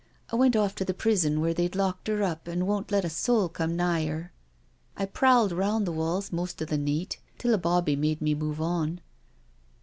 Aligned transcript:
"I 0.31 0.35
went 0.35 0.55
off 0.55 0.73
to 0.77 0.83
the 0.83 0.95
prison 0.95 1.39
where 1.41 1.53
they've 1.53 1.75
locked 1.75 2.09
'er 2.09 2.23
up 2.23 2.47
and 2.47 2.65
won* 2.65 2.85
let 2.89 3.05
a 3.05 3.09
soul 3.11 3.47
cum 3.49 3.75
nigh 3.75 4.07
'er. 4.07 4.31
I 4.97 5.05
prowled 5.05 5.51
aroun' 5.51 5.85
the 5.85 5.91
walls 5.91 6.31
most 6.33 6.59
o' 6.59 6.65
the 6.65 6.75
neet, 6.75 7.19
till 7.37 7.53
a 7.53 7.59
bobby 7.59 7.95
made 7.95 8.19
me 8.19 8.33
move 8.33 8.59
on. 8.59 9.01